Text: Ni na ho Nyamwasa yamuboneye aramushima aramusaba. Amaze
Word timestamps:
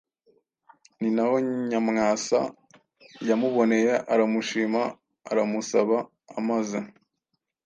Ni 0.99 1.07
na 1.15 1.23
ho 1.29 1.35
Nyamwasa 1.69 2.39
yamuboneye 3.27 3.91
aramushima 4.13 4.81
aramusaba. 5.29 5.97
Amaze 6.39 6.79